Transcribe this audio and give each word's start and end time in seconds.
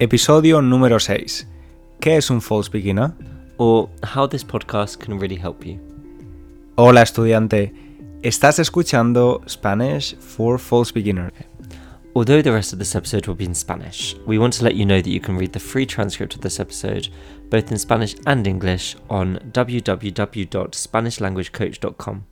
Episodio 0.00 0.62
número 0.62 1.00
6. 1.00 1.48
¿Qué 1.98 2.16
es 2.16 2.30
un 2.30 2.40
false 2.40 2.70
beginner? 2.70 3.14
Or 3.56 3.90
how 4.14 4.28
this 4.28 4.44
podcast 4.44 5.00
can 5.00 5.18
really 5.18 5.34
help 5.34 5.66
you. 5.66 5.80
Hola 6.76 7.02
estudiante, 7.02 7.74
estás 8.22 8.60
escuchando 8.60 9.42
Spanish 9.48 10.14
for 10.18 10.60
False 10.60 10.92
Beginner. 10.92 11.32
Although 12.14 12.42
the 12.42 12.52
rest 12.52 12.72
of 12.72 12.78
this 12.78 12.94
episode 12.94 13.26
will 13.26 13.34
be 13.34 13.44
in 13.44 13.56
Spanish, 13.56 14.14
we 14.24 14.38
want 14.38 14.56
to 14.58 14.62
let 14.62 14.76
you 14.76 14.86
know 14.86 15.02
that 15.02 15.10
you 15.10 15.18
can 15.18 15.36
read 15.36 15.52
the 15.52 15.58
free 15.58 15.84
transcript 15.84 16.36
of 16.36 16.42
this 16.42 16.60
episode, 16.60 17.08
both 17.50 17.72
in 17.72 17.78
Spanish 17.78 18.14
and 18.24 18.46
English, 18.46 18.94
on 19.10 19.40
www.spanishlanguagecoach.com. 19.50 22.24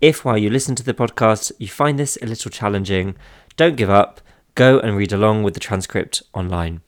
If 0.00 0.24
while 0.24 0.38
you 0.38 0.48
listen 0.48 0.74
to 0.76 0.82
the 0.82 0.94
podcast 0.94 1.52
you 1.58 1.68
find 1.68 1.98
this 1.98 2.16
a 2.22 2.26
little 2.26 2.50
challenging, 2.50 3.14
don't 3.58 3.76
give 3.76 3.90
up, 3.90 4.22
go 4.54 4.78
and 4.78 4.96
read 4.96 5.12
along 5.12 5.42
with 5.42 5.52
the 5.52 5.60
transcript 5.60 6.22
online. 6.32 6.80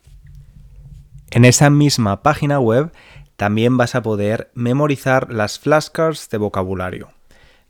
En 1.36 1.44
esa 1.44 1.68
misma 1.68 2.22
página 2.22 2.58
web 2.60 2.94
también 3.36 3.76
vas 3.76 3.94
a 3.94 4.00
poder 4.00 4.50
memorizar 4.54 5.30
las 5.30 5.58
flashcards 5.58 6.30
de 6.30 6.38
vocabulario 6.38 7.12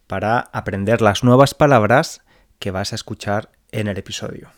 para 0.07 0.38
aprender 0.38 1.02
las 1.02 1.24
nuevas 1.24 1.52
palabras 1.52 2.23
que 2.60 2.71
vas 2.71 2.93
a 2.93 2.95
escuchar 2.95 3.51
en 3.73 3.88
el 3.88 3.98
episodio. 3.98 4.52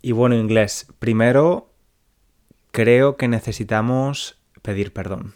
Y 0.00 0.12
bueno, 0.12 0.34
inglés, 0.34 0.86
primero 0.98 1.70
creo 2.70 3.18
que 3.18 3.28
necesitamos 3.28 4.38
pedir 4.62 4.94
perdón. 4.94 5.34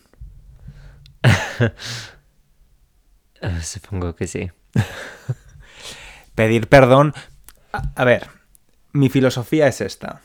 Supongo 3.63 4.17
que 4.17 4.27
sí. 4.27 4.51
Pedir 6.35 6.71
perdón. 6.71 7.13
A, 7.75 7.93
a 7.95 8.05
ver, 8.07 8.31
mi 8.93 9.11
filosofía 9.11 9.69
es 9.69 9.83
esta. 9.83 10.23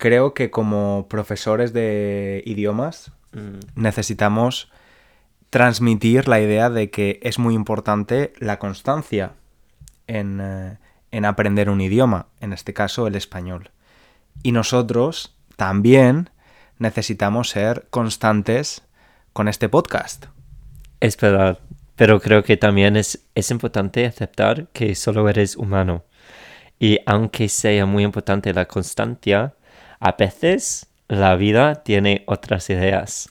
Creo 0.00 0.34
que 0.34 0.50
como 0.50 1.06
profesores 1.08 1.72
de 1.72 2.42
idiomas 2.46 3.12
Mm. 3.32 3.60
necesitamos 3.76 4.70
transmitir 5.50 6.26
la 6.28 6.40
idea 6.40 6.68
de 6.70 6.90
que 6.90 7.20
es 7.22 7.38
muy 7.38 7.54
importante 7.54 8.32
la 8.38 8.58
constancia 8.58 9.32
en, 10.06 10.40
eh, 10.40 10.78
en 11.12 11.24
aprender 11.24 11.70
un 11.70 11.80
idioma, 11.80 12.26
en 12.40 12.52
este 12.52 12.74
caso 12.74 13.06
el 13.06 13.14
español. 13.14 13.70
Y 14.42 14.52
nosotros 14.52 15.36
también 15.56 16.30
necesitamos 16.78 17.50
ser 17.50 17.86
constantes 17.90 18.82
con 19.32 19.48
este 19.48 19.68
podcast. 19.68 20.26
Es 21.00 21.16
verdad, 21.16 21.60
pero 21.96 22.20
creo 22.20 22.42
que 22.42 22.56
también 22.56 22.96
es, 22.96 23.26
es 23.34 23.50
importante 23.50 24.06
aceptar 24.06 24.68
que 24.72 24.94
solo 24.94 25.28
eres 25.28 25.56
humano. 25.56 26.04
Y 26.78 26.98
aunque 27.06 27.48
sea 27.48 27.86
muy 27.86 28.04
importante 28.04 28.54
la 28.54 28.66
constancia, 28.66 29.54
a 30.00 30.12
veces 30.12 30.86
la 31.08 31.36
vida 31.36 31.82
tiene 31.82 32.24
otras 32.26 32.68
ideas. 32.70 33.28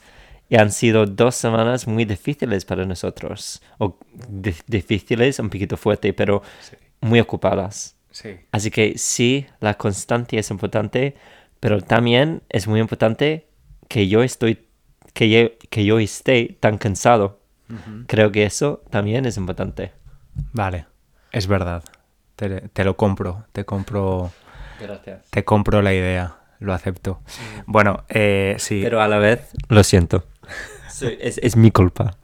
Y 0.52 0.56
han 0.58 0.72
sido 0.72 1.06
dos 1.06 1.36
semanas 1.36 1.88
muy 1.88 2.06
difíciles 2.06 2.66
para 2.66 2.86
nosotros. 2.86 3.62
O 3.78 3.98
di- 4.28 4.56
difíciles, 4.66 5.38
un 5.40 5.50
poquito 5.50 5.78
fuerte, 5.78 6.12
pero 6.14 6.42
muy 7.02 7.20
ocupadas. 7.20 7.96
Sí. 8.12 8.38
Así 8.52 8.72
que 8.72 8.98
sí, 8.98 9.46
la 9.60 9.76
constancia 9.76 10.40
es 10.40 10.50
importante, 10.50 11.16
pero 11.60 11.82
también 11.82 12.42
es 12.50 12.68
muy 12.68 12.80
importante 12.80 13.46
que 13.88 14.08
yo 14.08 14.24
estoy, 14.24 14.66
que 15.14 15.30
yo, 15.30 15.50
que 15.70 15.86
yo 15.86 16.00
esté 16.00 16.58
tan 16.60 16.78
cansado. 16.80 17.40
Creo 18.08 18.32
que 18.32 18.46
eso 18.46 18.82
también 18.90 19.26
es 19.28 19.38
importante. 19.38 19.92
Vale, 20.54 20.88
es 21.32 21.46
verdad. 21.46 21.84
Te, 22.36 22.62
te 22.70 22.84
lo 22.84 22.98
compro, 22.98 23.46
te 23.52 23.64
compro, 23.66 24.32
Gracias. 24.80 25.30
te 25.30 25.44
compro 25.46 25.84
la 25.84 25.94
idea, 25.94 26.39
lo 26.60 26.74
acepto. 26.74 27.22
Bueno, 27.66 28.04
eh, 28.10 28.56
sí. 28.60 28.82
Pero 28.84 29.02
a 29.02 29.08
la 29.08 29.18
vez, 29.18 29.50
lo 29.70 29.84
siento. 29.84 30.26
Soy- 30.90 31.18
es, 31.22 31.38
es 31.44 31.56
mi 31.56 31.72
culpa. 31.72 32.18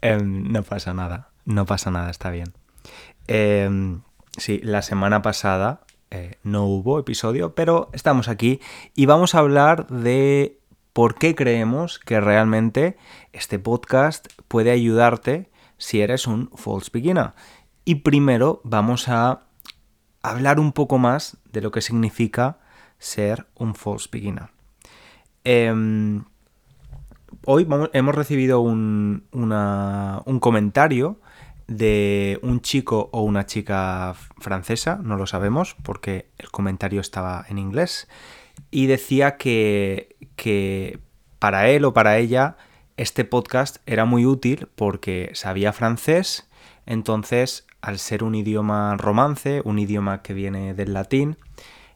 Em, 0.00 0.50
no 0.52 0.62
pasa 0.62 0.94
nada, 0.94 1.30
no 1.44 1.66
pasa 1.66 1.90
nada, 1.90 2.10
está 2.10 2.30
bien. 2.30 2.52
Em, 3.26 4.02
sí, 4.36 4.60
la 4.62 4.82
semana 4.82 5.22
pasada 5.22 5.80
eh, 6.10 6.36
no 6.42 6.64
hubo 6.66 6.98
episodio, 6.98 7.54
pero 7.54 7.90
estamos 7.92 8.28
aquí 8.28 8.60
y 8.94 9.06
vamos 9.06 9.34
a 9.34 9.38
hablar 9.40 9.86
de 9.88 10.60
por 10.92 11.16
qué 11.16 11.34
creemos 11.34 11.98
que 11.98 12.20
realmente 12.20 12.96
este 13.32 13.58
podcast 13.58 14.28
puede 14.48 14.70
ayudarte 14.70 15.50
si 15.78 16.00
eres 16.00 16.26
un 16.26 16.50
false 16.54 16.90
beginner. 16.92 17.32
Y 17.84 17.96
primero 17.96 18.60
vamos 18.64 19.08
a 19.08 19.42
hablar 20.22 20.58
un 20.60 20.72
poco 20.72 20.98
más 20.98 21.36
de 21.52 21.60
lo 21.60 21.70
que 21.70 21.80
significa 21.80 22.58
ser 22.98 23.46
un 23.54 23.74
false 23.74 24.08
beginner. 24.10 24.50
Em, 25.44 26.24
hoy 27.44 27.66
hemos 27.92 28.14
recibido 28.14 28.60
un, 28.60 29.24
comentario 30.40 31.20
de 31.68 32.38
un 32.42 32.60
chico 32.60 33.08
o 33.12 33.22
una 33.22 33.46
chica 33.46 34.14
francesa, 34.38 34.98
no 35.02 35.16
lo 35.16 35.26
sabemos 35.26 35.76
porque 35.82 36.30
el 36.38 36.50
comentario 36.50 37.00
estaba 37.00 37.44
en 37.48 37.58
inglés, 37.58 38.08
y 38.70 38.86
decía 38.86 39.36
que 39.36 40.16
para 41.38 41.68
él 41.68 41.84
o 41.84 41.92
para 41.92 42.18
ella 42.18 42.56
este 42.96 43.24
podcast 43.24 43.76
era 43.86 44.04
muy 44.04 44.24
útil 44.24 44.68
porque 44.74 45.30
sabía 45.34 45.72
francés, 45.72 46.48
entonces 46.86 47.66
al 47.82 47.98
ser 47.98 48.24
un 48.24 48.34
idioma 48.34 48.96
romance, 48.96 49.60
un 49.64 49.78
idioma 49.78 50.22
que 50.22 50.34
viene 50.34 50.74
del 50.74 50.94
latín, 50.94 51.36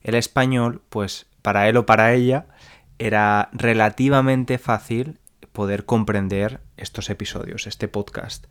el 0.03 0.15
español, 0.15 0.83
pues 0.89 1.27
para 1.43 1.69
él 1.69 1.77
o 1.77 1.87
para 1.87 2.13
ella 2.13 2.47
era 2.99 3.49
relativamente 3.53 4.59
fácil 4.59 5.19
poder 5.53 5.85
comprender 5.85 6.61
estos 6.77 7.11
episodios, 7.11 7.67
este 7.67 7.89
podcast. 7.89 8.47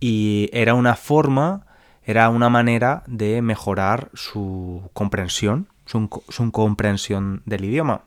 Y 0.00 0.50
era 0.52 0.74
una 0.74 0.96
forma, 0.96 1.66
era 2.04 2.28
una 2.28 2.48
manera 2.48 3.04
de 3.06 3.42
mejorar 3.42 4.10
su 4.14 4.90
comprensión, 4.92 5.68
su, 5.86 6.08
comprensión 6.50 7.42
del 7.46 7.64
idioma. 7.64 8.02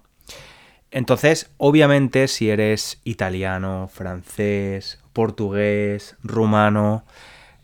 Entonces, 0.92 1.52
obviamente, 1.58 2.28
si 2.28 2.50
eres 2.50 3.00
italiano, 3.04 3.90
francés, 3.92 5.00
portugués, 5.14 6.18
rumano, 6.24 7.06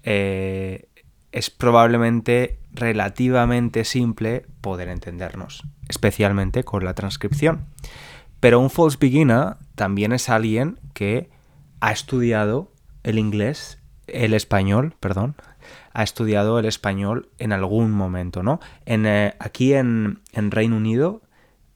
eh, 0.03 0.88
es 1.31 1.50
probablemente 1.50 2.60
relativamente 2.73 3.83
simple 3.85 4.45
poder 4.61 4.89
entendernos, 4.89 5.63
especialmente 5.89 6.63
con 6.63 6.85
la 6.85 6.93
transcripción. 6.93 7.65
Pero 8.39 8.59
un 8.59 8.69
false 8.69 8.97
beginner 8.99 9.55
también 9.75 10.11
es 10.13 10.29
alguien 10.29 10.79
que 10.93 11.29
ha 11.79 11.91
estudiado 11.91 12.71
el 13.03 13.19
inglés, 13.19 13.79
el 14.07 14.33
español, 14.33 14.95
perdón, 14.99 15.35
ha 15.93 16.03
estudiado 16.03 16.57
el 16.59 16.65
español 16.65 17.29
en 17.37 17.51
algún 17.53 17.91
momento, 17.91 18.43
¿no? 18.43 18.59
En, 18.85 19.05
eh, 19.05 19.35
aquí 19.39 19.73
en, 19.73 20.21
en 20.33 20.51
Reino 20.51 20.77
Unido 20.77 21.21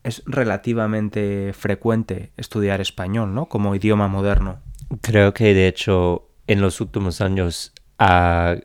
es 0.04 0.24
relativamente 0.26 1.54
frecuente 1.54 2.32
estudiar 2.38 2.82
español, 2.82 3.34
¿no? 3.34 3.48
Como 3.48 3.76
idioma 3.76 4.08
moderno. 4.08 4.60
Creo 5.02 5.34
que 5.34 5.54
de 5.54 5.68
hecho 5.68 6.30
en 6.48 6.62
los 6.62 6.80
últimos 6.82 7.22
años 7.22 7.74
ha- 8.00 8.56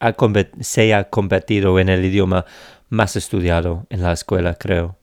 ha 0.00 0.16
se 0.60 0.94
ha 0.94 1.10
convertido 1.10 1.78
en 1.78 1.88
el 1.88 2.04
idioma 2.04 2.44
más 2.88 3.16
estudiado 3.16 3.86
en 3.90 4.02
la 4.02 4.12
escuela, 4.12 4.54
creo. 4.54 4.98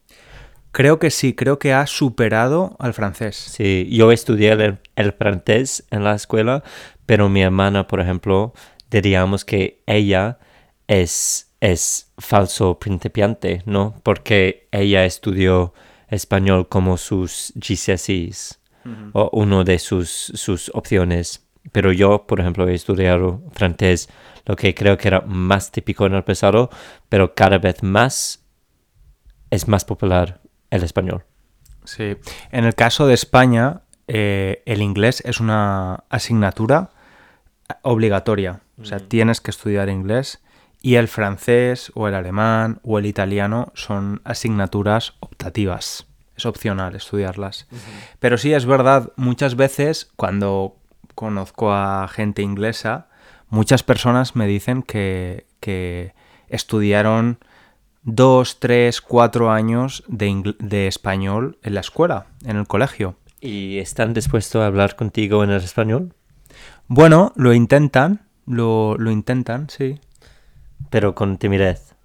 Creo 0.72 1.00
que 1.00 1.10
sí, 1.10 1.34
creo 1.34 1.58
que 1.58 1.74
ha 1.74 1.88
superado 1.88 2.76
al 2.80 2.94
francés. 2.94 3.36
Sí, 3.36 3.88
yo 3.90 4.12
estudié 4.12 4.52
el, 4.52 4.80
el 4.96 5.14
francés 5.14 5.86
en 5.90 6.04
la 6.04 6.14
escuela, 6.14 6.64
pero 7.06 7.30
mi 7.30 7.42
hermana, 7.42 7.88
por 7.88 8.00
ejemplo, 8.00 8.54
diríamos 8.92 9.46
que 9.46 9.82
ella 9.86 10.40
es, 10.88 11.54
es 11.62 12.12
falso 12.18 12.80
principiante, 12.80 13.64
¿no? 13.66 13.96
Porque 14.04 14.68
ella 14.72 15.06
estudió 15.06 15.74
español 16.10 16.68
como 16.70 16.98
sus 16.98 17.54
GCSEs 17.56 18.60
o 19.12 19.30
uno 19.34 19.66
de 19.66 19.80
sus, 19.80 20.10
sus 20.10 20.72
opciones. 20.74 21.47
Pero 21.72 21.92
yo, 21.92 22.26
por 22.28 22.40
ejemplo, 22.40 22.68
he 22.68 22.74
estudiado 22.74 23.42
francés, 23.52 24.10
lo 24.46 24.56
que 24.56 24.74
creo 24.74 24.98
que 24.98 25.08
era 25.08 25.22
más 25.22 25.72
típico 25.72 26.06
en 26.06 26.14
el 26.14 26.24
pasado, 26.24 26.70
pero 27.10 27.36
cada 27.36 27.58
vez 27.58 27.84
más 27.84 28.44
es 29.50 29.68
más 29.68 29.86
popular 29.86 30.42
el 30.70 30.84
español. 30.84 31.24
Sí. 31.84 32.18
En 32.52 32.66
el 32.66 32.76
caso 32.76 33.08
de 33.08 33.14
España, 33.14 33.82
eh, 34.08 34.64
el 34.66 34.82
inglés 34.82 35.22
es 35.26 35.40
una 35.40 36.04
asignatura 36.10 36.92
obligatoria. 37.82 38.62
O 38.80 38.86
sea, 38.86 39.00
tienes 39.00 39.42
que 39.42 39.52
estudiar 39.52 39.90
inglés. 39.90 40.42
Y 40.82 40.96
el 40.96 41.08
francés 41.08 41.92
o 41.96 42.08
el 42.08 42.14
alemán 42.14 42.80
o 42.84 43.00
el 43.00 43.06
italiano 43.06 43.72
son 43.74 44.22
asignaturas 44.24 45.16
optativas. 45.20 46.06
Es 46.36 46.46
opcional 46.46 46.96
estudiarlas. 46.96 47.68
Pero 48.20 48.38
sí 48.38 48.54
es 48.54 48.66
verdad, 48.66 49.12
muchas 49.16 49.56
veces 49.56 50.12
cuando 50.16 50.78
conozco 51.18 51.74
a 51.74 52.08
gente 52.08 52.44
inglesa, 52.44 53.08
muchas 53.50 53.82
personas 53.82 54.36
me 54.36 54.46
dicen 54.46 54.84
que, 54.84 55.48
que 55.60 56.14
estudiaron 56.48 57.40
dos, 58.04 58.60
tres, 58.60 59.02
cuatro 59.02 59.50
años 59.50 60.04
de, 60.08 60.54
de 60.60 60.86
español 60.88 61.58
en 61.64 61.74
la 61.74 61.80
escuela, 61.80 62.28
en 62.46 62.58
el 62.58 62.68
colegio. 62.68 63.16
¿Y 63.42 63.80
están 63.80 64.14
dispuestos 64.14 64.62
a 64.62 64.68
hablar 64.68 64.96
contigo 64.96 65.44
en 65.44 65.50
el 65.50 65.64
español? 65.64 66.14
Bueno, 66.88 67.34
lo 67.36 67.52
intentan, 67.52 68.28
lo, 68.46 68.96
lo 69.00 69.10
intentan, 69.10 69.72
sí. 69.72 70.00
Pero 70.92 71.16
con 71.16 71.38
timidez. 71.38 71.96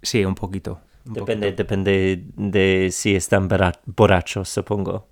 Sí, 0.00 0.24
un 0.24 0.36
poquito. 0.36 0.80
un 1.06 1.14
Depende, 1.14 1.48
poquito. 1.48 1.62
depende 1.64 2.24
de 2.36 2.88
si 2.92 3.16
están 3.16 3.48
borrachos, 3.84 4.48
supongo. 4.48 5.08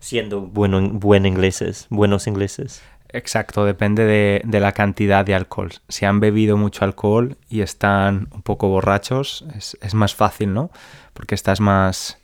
Siendo 0.00 0.40
bueno, 0.40 0.80
buen 0.90 1.26
ingleses, 1.26 1.86
buenos 1.88 2.26
ingleses. 2.26 2.82
Exacto, 3.10 3.64
depende 3.64 4.04
de, 4.04 4.42
de 4.44 4.60
la 4.60 4.72
cantidad 4.72 5.24
de 5.24 5.34
alcohol. 5.34 5.70
Si 5.88 6.04
han 6.04 6.20
bebido 6.20 6.56
mucho 6.56 6.84
alcohol 6.84 7.36
y 7.48 7.60
están 7.60 8.28
un 8.32 8.42
poco 8.42 8.68
borrachos, 8.68 9.44
es, 9.56 9.76
es 9.80 9.94
más 9.94 10.14
fácil, 10.14 10.52
¿no? 10.52 10.70
Porque 11.12 11.34
estás 11.34 11.60
más 11.60 12.18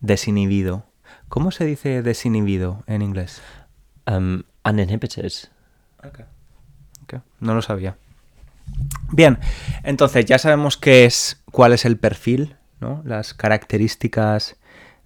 desinhibido. 0.00 0.84
¿Cómo 1.28 1.50
se 1.50 1.64
dice 1.64 2.02
desinhibido 2.02 2.84
en 2.86 3.02
inglés? 3.02 3.40
Um, 4.06 4.42
uninhibited. 4.64 5.32
No 7.40 7.54
lo 7.54 7.62
sabía. 7.62 7.96
Bien, 9.10 9.38
entonces 9.82 10.24
ya 10.24 10.38
sabemos 10.38 10.76
qué 10.76 11.04
es, 11.04 11.42
cuál 11.50 11.72
es 11.72 11.84
el 11.84 11.98
perfil, 11.98 12.56
¿no? 12.80 13.02
Las 13.04 13.34
características 13.34 14.56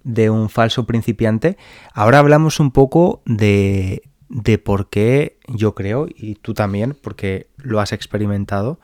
de 0.07 0.29
un 0.29 0.49
falso 0.49 0.85
principiante. 0.85 1.57
Ahora 1.93 2.19
hablamos 2.19 2.61
un 2.61 2.71
poco 2.71 3.21
de, 3.25 4.03
de 4.29 4.57
por 4.57 4.89
qué 4.89 5.37
yo 5.47 5.75
creo, 5.75 6.07
y 6.07 6.35
tú 6.35 6.53
también, 6.53 6.97
porque 7.01 7.49
lo 7.57 7.81
has 7.81 7.91
experimentado, 7.91 8.79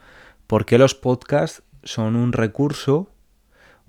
por 0.46 0.66
qué 0.66 0.76
los 0.76 0.94
podcasts 0.94 1.62
son 1.82 2.14
un 2.14 2.32
recurso, 2.34 3.08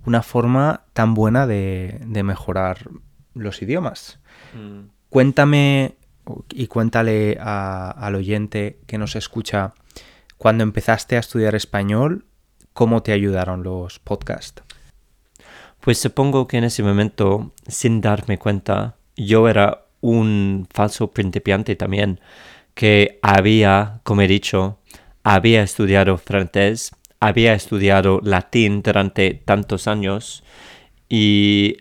una 0.05 0.21
forma 0.23 0.85
tan 0.93 1.13
buena 1.13 1.45
de, 1.45 1.99
de 2.07 2.23
mejorar 2.23 2.89
los 3.33 3.61
idiomas. 3.61 4.19
Cuéntame 5.09 5.95
y 6.51 6.67
cuéntale 6.67 7.37
a- 7.41 7.91
al 7.91 8.15
oyente 8.15 8.79
que 8.87 8.97
nos 8.97 9.15
escucha, 9.17 9.73
cuando 10.37 10.63
empezaste 10.63 11.17
a 11.17 11.19
estudiar 11.19 11.53
español, 11.53 12.25
¿cómo 12.73 13.03
te 13.03 13.11
ayudaron 13.11 13.63
los 13.63 13.99
podcasts? 13.99 14.63
Pues 15.85 15.99
supongo 15.99 16.47
que 16.47 16.57
en 16.57 16.63
ese 16.63 16.81
momento, 16.81 17.53
sin 17.67 18.01
darme 18.01 18.39
cuenta, 18.39 18.95
yo 19.15 19.47
era 19.47 19.85
un 20.01 20.67
falso 20.73 21.11
principiante 21.11 21.75
también, 21.75 22.19
que 22.73 23.19
había, 23.21 24.01
como 24.01 24.23
he 24.23 24.27
dicho, 24.27 24.79
había 25.23 25.61
estudiado 25.61 26.17
francés, 26.17 26.89
había 27.19 27.53
estudiado 27.53 28.19
latín 28.23 28.81
durante 28.81 29.35
tantos 29.35 29.87
años 29.87 30.43
y 31.07 31.77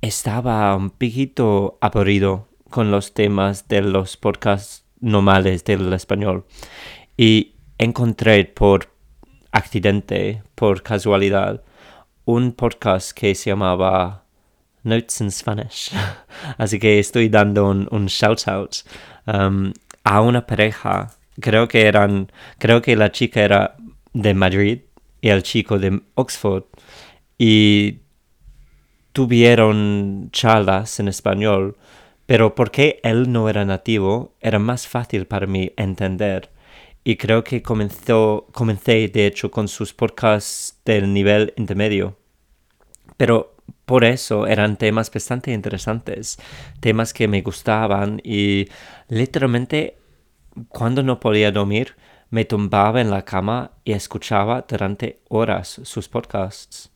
estaba 0.00 0.74
un 0.76 0.88
poquito 0.88 1.76
aburrido 1.82 2.48
con 2.70 2.90
los 2.90 3.12
temas 3.12 3.68
de 3.68 3.82
los 3.82 4.16
podcasts 4.16 4.86
normales 4.98 5.62
del 5.62 5.92
español. 5.92 6.46
Y 7.18 7.56
encontré 7.76 8.46
por 8.46 8.88
accidente, 9.52 10.42
por 10.54 10.82
casualidad, 10.82 11.62
un 12.26 12.52
podcast 12.52 13.12
que 13.12 13.34
se 13.34 13.50
llamaba 13.50 14.24
Notes 14.82 15.20
in 15.20 15.30
Spanish. 15.30 15.92
Así 16.58 16.78
que 16.78 16.98
estoy 16.98 17.28
dando 17.28 17.70
un, 17.70 17.88
un 17.90 18.06
shout 18.06 18.46
out 18.48 18.76
um, 19.26 19.72
a 20.04 20.20
una 20.20 20.44
pareja. 20.44 21.12
Creo 21.40 21.68
que 21.68 21.86
eran, 21.86 22.30
creo 22.58 22.82
que 22.82 22.96
la 22.96 23.12
chica 23.12 23.42
era 23.42 23.76
de 24.12 24.34
Madrid 24.34 24.80
y 25.20 25.28
el 25.28 25.42
chico 25.42 25.78
de 25.78 26.02
Oxford. 26.14 26.64
Y 27.38 28.00
tuvieron 29.12 30.28
charlas 30.32 30.98
en 30.98 31.08
español, 31.08 31.76
pero 32.26 32.56
porque 32.56 32.98
él 33.04 33.30
no 33.30 33.48
era 33.48 33.64
nativo, 33.64 34.34
era 34.40 34.58
más 34.58 34.88
fácil 34.88 35.26
para 35.26 35.46
mí 35.46 35.72
entender. 35.76 36.50
Y 37.08 37.18
creo 37.18 37.44
que 37.44 37.62
comenzó, 37.62 38.48
comencé, 38.50 39.06
de 39.06 39.28
hecho, 39.28 39.48
con 39.48 39.68
sus 39.68 39.94
podcasts 39.94 40.80
del 40.84 41.12
nivel 41.14 41.54
intermedio. 41.56 42.18
Pero 43.16 43.54
por 43.84 44.02
eso 44.02 44.48
eran 44.48 44.76
temas 44.76 45.08
bastante 45.12 45.52
interesantes, 45.52 46.36
temas 46.80 47.12
que 47.12 47.28
me 47.28 47.42
gustaban 47.42 48.20
y 48.24 48.68
literalmente 49.06 49.98
cuando 50.66 51.04
no 51.04 51.20
podía 51.20 51.52
dormir 51.52 51.94
me 52.30 52.44
tumbaba 52.44 53.00
en 53.00 53.12
la 53.12 53.24
cama 53.24 53.70
y 53.84 53.92
escuchaba 53.92 54.66
durante 54.68 55.20
horas 55.28 55.80
sus 55.84 56.08
podcasts. 56.08 56.90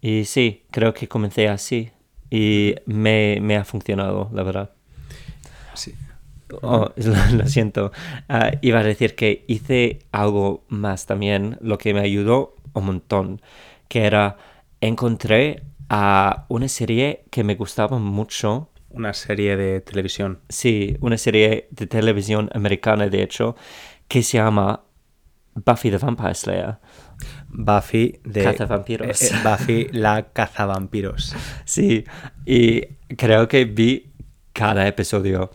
Y 0.00 0.24
sí, 0.24 0.64
creo 0.72 0.92
que 0.92 1.06
comencé 1.06 1.46
así 1.46 1.92
y 2.30 2.74
me, 2.84 3.38
me 3.40 3.56
ha 3.56 3.64
funcionado, 3.64 4.28
la 4.32 4.42
verdad. 4.42 4.72
Sí. 5.74 5.94
Oh, 6.62 6.90
lo, 6.96 7.36
lo 7.36 7.46
siento. 7.48 7.92
Ah, 8.28 8.52
iba 8.60 8.80
a 8.80 8.84
decir 8.84 9.14
que 9.14 9.44
hice 9.48 10.00
algo 10.12 10.64
más 10.68 11.06
también, 11.06 11.58
lo 11.60 11.78
que 11.78 11.94
me 11.94 12.00
ayudó 12.00 12.54
un 12.72 12.86
montón, 12.86 13.40
que 13.88 14.04
era 14.04 14.36
encontré 14.80 15.62
a 15.88 16.46
una 16.48 16.68
serie 16.68 17.24
que 17.30 17.44
me 17.44 17.54
gustaba 17.54 17.98
mucho. 17.98 18.70
Una 18.90 19.12
serie 19.12 19.56
de 19.56 19.80
televisión. 19.80 20.40
Sí, 20.48 20.96
una 21.00 21.18
serie 21.18 21.68
de 21.70 21.86
televisión 21.86 22.50
americana, 22.54 23.08
de 23.08 23.22
hecho, 23.22 23.56
que 24.08 24.22
se 24.22 24.38
llama 24.38 24.82
Buffy 25.54 25.90
the 25.90 25.98
Vampire 25.98 26.34
Slayer. 26.34 26.78
Buffy 27.48 28.20
de... 28.24 28.44
Cazavampiros. 28.44 29.22
eh, 29.22 29.30
eh, 29.32 29.38
Buffy 29.42 29.88
la 29.92 30.30
cazavampiros. 30.32 31.34
Sí, 31.64 32.04
y 32.44 32.82
creo 33.16 33.48
que 33.48 33.64
vi 33.64 34.12
cada 34.52 34.86
episodio. 34.86 35.50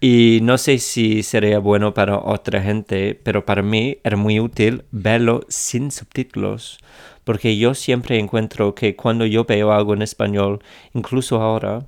Y 0.00 0.40
no 0.42 0.56
sé 0.56 0.78
si 0.78 1.22
sería 1.22 1.58
bueno 1.58 1.92
para 1.92 2.18
otra 2.18 2.62
gente, 2.62 3.14
pero 3.14 3.44
para 3.44 3.62
mí 3.62 3.98
era 4.02 4.16
muy 4.16 4.40
útil 4.40 4.84
verlo 4.90 5.44
sin 5.48 5.90
subtítulos, 5.90 6.78
porque 7.24 7.58
yo 7.58 7.74
siempre 7.74 8.18
encuentro 8.18 8.74
que 8.74 8.96
cuando 8.96 9.26
yo 9.26 9.44
veo 9.44 9.72
algo 9.72 9.92
en 9.92 10.00
español, 10.00 10.62
incluso 10.94 11.42
ahora, 11.42 11.86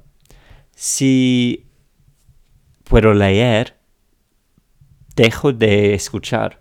si 0.74 1.66
puedo 2.84 3.14
leer, 3.14 3.76
dejo 5.16 5.52
de 5.52 5.94
escuchar. 5.94 6.60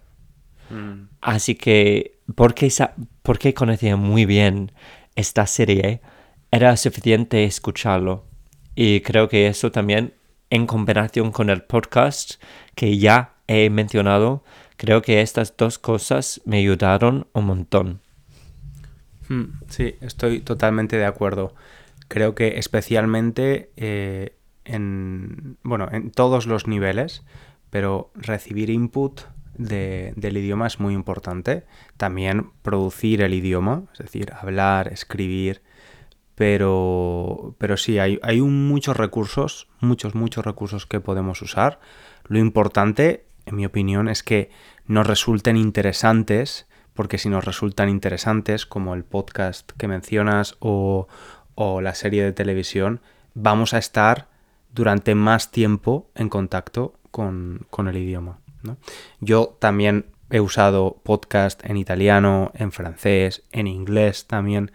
Así 1.19 1.56
que, 1.56 2.19
porque, 2.36 2.71
porque 3.24 3.54
conocía 3.54 3.97
muy 3.97 4.25
bien 4.25 4.71
esta 5.15 5.45
serie, 5.45 6.00
era 6.50 6.77
suficiente 6.77 7.44
escucharlo. 7.44 8.25
Y 8.73 9.02
creo 9.02 9.28
que 9.28 9.47
eso 9.47 9.69
también, 9.69 10.14
en 10.51 10.67
combinación 10.67 11.31
con 11.31 11.49
el 11.49 11.63
podcast 11.63 12.41
que 12.75 12.97
ya 12.99 13.33
he 13.47 13.69
mencionado, 13.71 14.43
creo 14.77 15.01
que 15.01 15.21
estas 15.21 15.55
dos 15.57 15.79
cosas 15.79 16.41
me 16.45 16.57
ayudaron 16.57 17.25
un 17.33 17.45
montón. 17.45 18.01
Mm, 19.29 19.43
Sí, 19.67 19.95
estoy 20.01 20.41
totalmente 20.41 20.97
de 20.97 21.05
acuerdo. 21.05 21.53
Creo 22.07 22.35
que 22.35 22.59
especialmente 22.59 23.71
eh, 23.77 24.35
en, 24.65 25.57
bueno, 25.63 25.87
en 25.91 26.11
todos 26.11 26.45
los 26.45 26.67
niveles, 26.67 27.23
pero 27.69 28.11
recibir 28.15 28.69
input 28.69 29.21
de- 29.57 30.13
del 30.15 30.37
idioma 30.37 30.67
es 30.67 30.79
muy 30.79 30.93
importante. 30.93 31.63
También 31.97 32.51
producir 32.61 33.21
el 33.21 33.33
idioma, 33.33 33.83
es 33.93 33.99
decir, 33.99 34.33
hablar, 34.33 34.89
escribir, 34.91 35.61
pero, 36.42 37.54
pero 37.60 37.78
sí, 37.78 38.00
hay, 38.00 38.18
hay 38.24 38.42
muchos 38.42 38.98
recursos, 38.98 39.68
muchos, 39.80 40.16
muchos 40.16 40.44
recursos 40.44 40.88
que 40.88 41.00
podemos 41.00 41.40
usar. 41.44 41.80
Lo 42.24 42.40
importante, 42.40 43.28
en 43.45 43.57
mi 43.57 43.68
opinión, 43.68 44.10
es 44.10 44.24
que 44.24 44.50
nos 44.88 45.06
resulten 45.06 45.56
interesantes, 45.56 46.66
porque 46.95 47.19
si 47.19 47.30
nos 47.30 47.45
resultan 47.45 47.90
interesantes, 47.90 48.66
como 48.66 48.95
el 48.95 49.04
podcast 49.04 49.71
que 49.74 49.88
mencionas 49.88 50.56
o, 50.57 51.07
o 51.54 51.80
la 51.80 51.94
serie 51.94 52.24
de 52.24 52.33
televisión, 52.33 53.02
vamos 53.36 53.76
a 53.76 53.78
estar 53.78 54.28
durante 54.74 55.14
más 55.14 55.52
tiempo 55.52 56.10
en 56.16 56.30
contacto 56.30 56.95
con, 57.12 57.68
con 57.69 57.88
el 57.88 57.98
idioma. 57.98 58.40
¿no? 58.64 58.78
Yo 59.19 59.57
también 59.60 60.07
he 60.31 60.40
usado 60.40 61.02
podcast 61.04 61.64
en 61.64 61.78
italiano, 61.78 62.52
en 62.56 62.71
francés, 62.71 63.44
en 63.52 63.68
inglés 63.68 64.26
también 64.26 64.71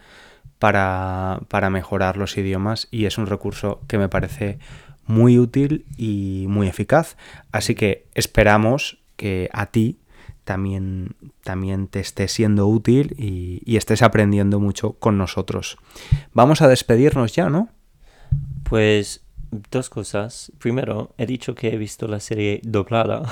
para, 0.59 1.41
para 1.49 1.71
mejorar 1.71 2.17
los 2.17 2.37
idiomas 2.37 2.89
y 2.91 3.05
es 3.05 3.19
un 3.19 3.27
recurso 3.27 3.81
que 3.89 3.99
me 3.99 4.09
parece 4.09 4.59
muy 5.07 5.39
útil 5.39 5.87
y 5.97 6.47
muy 6.49 6.69
eficaz. 6.69 7.17
Así 7.53 7.75
que 7.75 8.07
esperamos 8.15 8.99
que 9.17 9.49
a 9.53 9.67
ti 9.67 9.99
también, 10.45 11.17
también 11.43 11.89
te 11.89 12.01
esté 12.01 12.29
siendo 12.29 12.67
útil 12.67 13.15
y, 13.19 13.63
y 13.65 13.77
estés 13.77 14.03
aprendiendo 14.03 14.61
mucho 14.61 14.93
con 14.95 15.19
nosotros. 15.19 15.77
Vamos 16.33 16.63
a 16.63 16.69
despedirnos 16.69 17.35
ya, 17.35 17.49
¿no? 17.49 17.69
Pues 18.63 19.25
dos 19.71 19.91
cosas. 19.91 20.53
Primero, 20.59 21.15
he 21.19 21.27
dicho 21.27 21.55
que 21.55 21.69
he 21.69 21.77
visto 21.77 22.09
la 22.09 22.21
serie 22.21 22.61
doblada, 22.65 23.23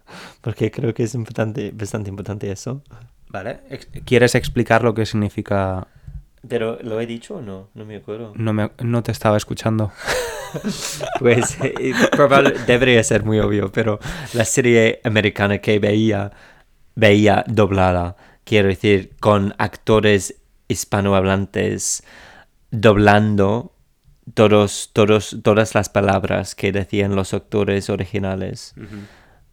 porque 0.40 0.70
creo 0.70 0.94
que 0.94 1.04
es 1.04 1.14
importante, 1.14 1.72
bastante 1.74 2.10
importante 2.10 2.50
eso. 2.50 2.82
¿Vale? 3.28 3.60
¿Quieres 4.04 4.34
explicar 4.34 4.82
lo 4.82 4.94
que 4.94 5.04
significa? 5.04 5.88
Pero, 6.46 6.78
¿lo 6.82 7.00
he 7.00 7.06
dicho 7.06 7.36
o 7.36 7.42
no? 7.42 7.68
No 7.74 7.84
me 7.84 7.96
acuerdo. 7.96 8.32
No, 8.36 8.52
me, 8.52 8.70
no 8.82 9.02
te 9.02 9.12
estaba 9.12 9.36
escuchando. 9.36 9.90
Pues 11.18 11.58
eh, 11.62 11.92
probable- 12.12 12.54
debería 12.66 13.02
ser 13.04 13.22
muy 13.22 13.38
obvio, 13.38 13.70
pero 13.70 13.98
la 14.32 14.46
serie 14.46 14.98
americana 15.04 15.58
que 15.58 15.78
veía, 15.78 16.32
veía 16.94 17.44
doblada, 17.48 18.16
quiero 18.44 18.68
decir, 18.68 19.14
con 19.20 19.54
actores 19.58 20.36
hispanohablantes 20.68 22.02
doblando 22.70 23.74
todos, 24.34 24.90
todos, 24.94 25.36
todas 25.42 25.74
las 25.74 25.88
palabras 25.88 26.54
que 26.54 26.72
decían 26.72 27.14
los 27.14 27.34
actores 27.34 27.90
originales. 27.90 28.74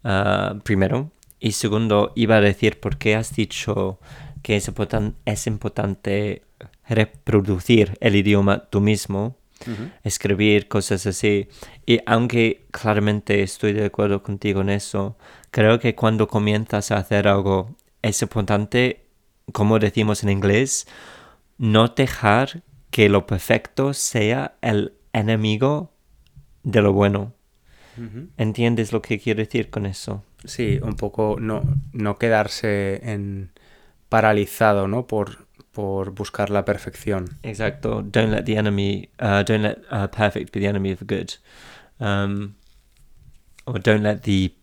Ah, 0.04 0.54
primero. 0.64 1.10
Y 1.40 1.52
segundo, 1.52 2.12
iba 2.16 2.36
a 2.36 2.40
decir 2.40 2.80
por 2.80 2.96
qué 2.96 3.16
has 3.16 3.34
dicho 3.34 4.00
que 4.42 4.56
es, 4.56 4.68
importan- 4.68 5.14
es 5.24 5.46
importante 5.46 6.42
reproducir 6.88 7.96
el 8.00 8.16
idioma 8.16 8.64
tú 8.70 8.80
mismo, 8.80 9.36
escribir 10.04 10.68
cosas 10.68 11.06
así. 11.06 11.48
Y 11.86 12.00
aunque 12.06 12.66
claramente 12.70 13.42
estoy 13.42 13.72
de 13.72 13.86
acuerdo 13.86 14.22
contigo 14.22 14.60
en 14.60 14.70
eso, 14.70 15.16
creo 15.50 15.78
que 15.80 15.94
cuando 15.94 16.28
comienzas 16.28 16.90
a 16.90 16.98
hacer 16.98 17.26
algo, 17.26 17.74
es 18.02 18.22
importante, 18.22 19.06
como 19.52 19.78
decimos 19.78 20.22
en 20.22 20.30
inglés, 20.30 20.86
no 21.58 21.88
dejar 21.88 22.62
que 22.90 23.08
lo 23.08 23.26
perfecto 23.26 23.92
sea 23.94 24.56
el 24.60 24.94
enemigo 25.12 25.92
de 26.62 26.82
lo 26.82 26.92
bueno. 26.92 27.32
¿Entiendes 28.36 28.92
lo 28.92 29.00
que 29.00 29.18
quiero 29.18 29.40
decir 29.40 29.70
con 29.70 29.86
eso? 29.86 30.22
Sí, 30.44 30.78
un 30.82 30.96
poco 30.96 31.36
no, 31.40 31.62
no 31.92 32.18
quedarse 32.18 33.00
en 33.10 33.50
paralizado, 34.10 34.86
¿no? 34.86 35.06
Por, 35.06 35.45
por 35.76 36.10
buscar 36.12 36.48
la 36.48 36.64
perfección. 36.64 37.36
Exacto. 37.42 38.00
Don't 38.00 38.30
let 38.30 38.46
the 38.46 38.56
enemy, 38.56 39.10
uh, 39.20 39.42
don't 39.42 39.60
let 39.60 39.78
uh, 39.90 40.06
perfect 40.06 40.50
be 40.50 40.60
the 40.60 40.66
enemy 40.66 40.90
of 40.90 41.00
the 41.00 41.04
good. 41.04 41.36
Um, 42.00 42.54
or 43.66 43.78
don't 43.78 44.02
let 44.02 44.22
the, 44.22 44.54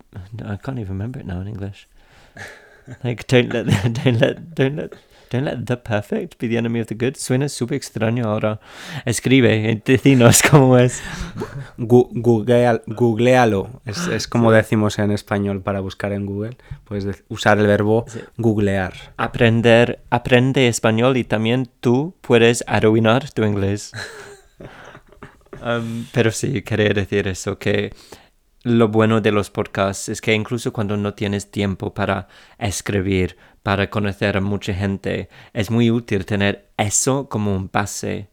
I 0.43 0.55
can't 0.55 0.79
even 0.79 0.93
remember 0.97 1.19
it 1.19 1.27
now 1.27 1.39
in 1.39 1.47
English. 1.47 1.87
Like 3.03 3.27
don't 3.27 3.53
let, 3.53 3.67
don't 4.03 4.19
let, 4.19 4.55
don't 4.55 4.75
let, 4.75 4.93
don't 5.33 5.45
let 5.45 5.65
the 5.65 5.75
perfect 5.77 6.39
be 6.39 6.47
the 6.47 6.57
enemy 6.57 6.79
of 6.79 6.87
the 6.87 6.95
good. 6.95 7.15
Suena 7.17 7.49
súper 7.49 7.75
extraño 7.77 8.25
ahora. 8.25 8.59
Escribe, 9.05 9.69
eh, 9.71 9.81
decinos 9.85 10.41
cómo 10.51 10.77
es. 10.77 11.01
Gu- 11.77 12.09
googlealo, 12.85 13.81
es, 13.85 14.07
es 14.07 14.27
como 14.27 14.51
decimos 14.51 14.99
en 14.99 15.11
español 15.11 15.61
para 15.61 15.79
buscar 15.81 16.11
en 16.13 16.25
Google. 16.25 16.57
Puedes 16.85 17.23
usar 17.29 17.57
el 17.59 17.67
verbo 17.67 18.05
Sí. 18.07 18.19
googlear. 18.37 18.93
Aprender, 19.17 19.99
aprende 20.09 20.67
español 20.67 21.17
y 21.17 21.23
también 21.23 21.69
tú 21.79 22.15
puedes 22.21 22.63
arruinar 22.67 23.29
tu 23.31 23.43
inglés. 23.43 23.91
Um, 25.65 26.05
pero 26.11 26.31
sí, 26.31 26.61
quería 26.61 26.89
decir 26.89 27.25
eso, 27.27 27.57
que 27.57 27.93
lo 28.63 28.87
bueno 28.87 29.21
de 29.21 29.31
los 29.31 29.49
podcasts 29.49 30.09
es 30.09 30.21
que 30.21 30.33
incluso 30.33 30.71
cuando 30.73 30.95
no 30.97 31.13
tienes 31.13 31.51
tiempo 31.51 31.93
para 31.93 32.27
escribir, 32.57 33.37
para 33.61 33.89
conocer 33.89 34.37
a 34.37 34.41
mucha 34.41 34.73
gente, 34.73 35.29
es 35.53 35.69
muy 35.69 35.91
útil 35.91 36.25
tener 36.25 36.69
eso 36.77 37.27
como 37.29 37.55
un 37.55 37.69
base 37.71 38.27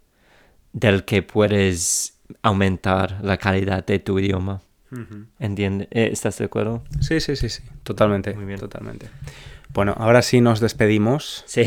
del 0.73 1.05
que 1.05 1.23
puedes 1.23 2.17
aumentar 2.43 3.19
la 3.23 3.37
calidad 3.39 3.85
de 3.85 3.99
tu 3.99 4.19
idioma. 4.19 4.61
¿Entiendes? 5.39 5.87
¿Estás 5.93 6.39
de 6.39 6.47
acuerdo? 6.47 6.83
Sí, 7.01 7.21
sí, 7.21 7.37
sí, 7.37 7.49
sí, 7.49 7.63
totalmente, 7.85 8.35
Muy 8.35 8.45
bien. 8.45 8.59
totalmente. 8.59 9.09
Bueno, 9.73 9.95
ahora 9.97 10.21
sí 10.23 10.41
nos 10.41 10.59
despedimos 10.59 11.45
Sí. 11.47 11.65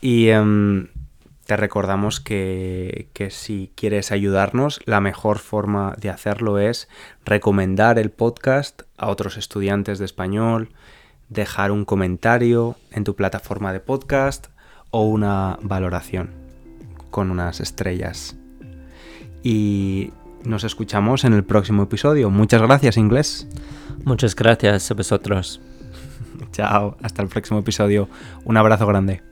y 0.00 0.28
em, 0.28 0.86
te 1.50 1.56
recordamos 1.56 2.20
que, 2.20 3.08
que 3.12 3.32
si 3.32 3.72
quieres 3.74 4.12
ayudarnos, 4.12 4.78
la 4.84 5.00
mejor 5.00 5.40
forma 5.40 5.96
de 5.98 6.08
hacerlo 6.08 6.60
es 6.60 6.88
recomendar 7.24 7.98
el 7.98 8.10
podcast 8.10 8.82
a 8.96 9.08
otros 9.08 9.36
estudiantes 9.36 9.98
de 9.98 10.04
español, 10.04 10.68
dejar 11.28 11.72
un 11.72 11.84
comentario 11.84 12.76
en 12.92 13.02
tu 13.02 13.16
plataforma 13.16 13.72
de 13.72 13.80
podcast 13.80 14.46
o 14.92 15.02
una 15.02 15.58
valoración 15.60 16.30
con 17.10 17.32
unas 17.32 17.58
estrellas. 17.58 18.36
Y 19.42 20.12
nos 20.44 20.62
escuchamos 20.62 21.24
en 21.24 21.32
el 21.32 21.42
próximo 21.42 21.82
episodio. 21.82 22.30
Muchas 22.30 22.62
gracias, 22.62 22.96
inglés. 22.96 23.48
Muchas 24.04 24.36
gracias 24.36 24.88
a 24.88 24.94
vosotros. 24.94 25.60
Chao, 26.52 26.96
hasta 27.02 27.22
el 27.22 27.28
próximo 27.28 27.58
episodio. 27.58 28.08
Un 28.44 28.56
abrazo 28.56 28.86
grande. 28.86 29.29